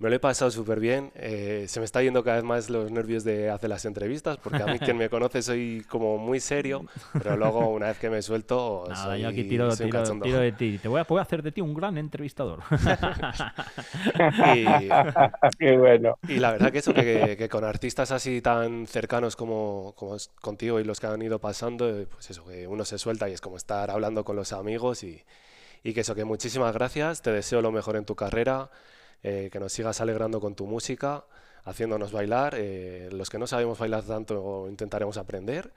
[0.00, 1.10] Me lo he pasado súper bien.
[1.16, 4.62] Eh, se me está yendo cada vez más los nervios de hacer las entrevistas, porque
[4.62, 8.22] a mí quien me conoce soy como muy serio, pero luego una vez que me
[8.22, 10.24] suelto, Nada, soy, yo aquí tiro, soy un tiro- cachondo.
[10.24, 10.78] tiro de ti.
[10.78, 12.60] Te voy a, hacer de ti un gran entrevistador.
[14.54, 14.64] Y,
[15.58, 16.16] Qué bueno.
[16.28, 20.28] y la verdad que eso, que, que con artistas así tan cercanos como, como es
[20.40, 23.32] contigo y los que han ido pasando, eh, pues eso, que uno se suelta y
[23.32, 25.24] es como estar hablando con los amigos y,
[25.82, 28.70] y que eso, que muchísimas gracias, te deseo lo mejor en tu carrera,
[29.22, 31.24] eh, que nos sigas alegrando con tu música,
[31.64, 35.72] haciéndonos bailar, eh, los que no sabemos bailar tanto intentaremos aprender.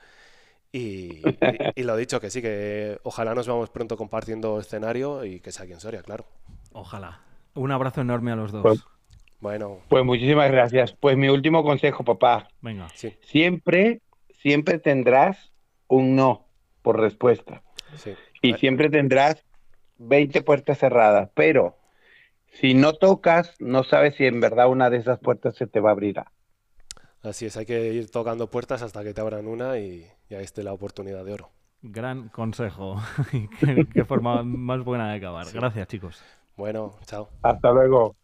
[0.74, 0.80] Y,
[1.18, 1.22] y-
[1.76, 5.64] y lo dicho, que sí, que ojalá nos vamos pronto compartiendo escenario y que sea
[5.66, 6.26] aquí en Soria, claro.
[6.72, 7.20] Ojalá.
[7.56, 8.62] Un abrazo enorme a los dos.
[8.62, 8.84] Pues-
[9.42, 10.94] Bueno, Pues muchísimas gracias.
[10.94, 12.48] Pues mi último consejo, papá.
[12.62, 12.88] Venga.
[12.94, 15.52] sí, Siempre, siempre tendrás
[15.88, 16.46] un no
[16.84, 17.64] por respuesta.
[17.96, 18.14] sí.
[18.44, 19.44] Y siempre tendrás
[19.98, 21.30] 20 puertas cerradas.
[21.34, 21.76] Pero
[22.52, 25.90] si no tocas, no sabes si en verdad una de esas puertas se te va
[25.90, 26.20] a abrir.
[27.24, 30.44] Así es, hay que ir tocando puertas hasta que te abran una y, y ahí
[30.44, 31.50] esté la oportunidad de oro.
[31.84, 33.02] Gran consejo.
[33.60, 35.48] qué, qué forma más buena de acabar.
[35.52, 36.24] Gracias, chicos.
[36.56, 37.30] Bueno, chao.
[37.42, 38.16] Hasta luego.